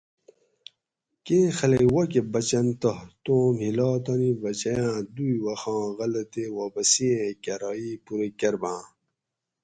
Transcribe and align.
کیں 1.25 1.47
خلک 1.57 1.83
واکٞہ 1.95 2.21
بچنت 2.33 2.73
تہ 2.81 2.91
توم 3.23 3.55
ہِلا 3.65 3.89
تانی 4.03 4.31
بچیاٞں 4.41 4.95
دوئ 5.15 5.35
وخاں 5.43 5.83
غلہ 5.97 6.23
تے 6.31 6.43
واپسی 6.57 7.07
ایں 7.19 7.33
کرائ 7.43 7.83
پورہ 8.05 8.27
کرباٞں 8.39 8.81